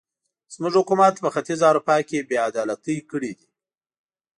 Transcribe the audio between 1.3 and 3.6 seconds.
ختیځه اروپا کې بې عدالتۍ کړې دي.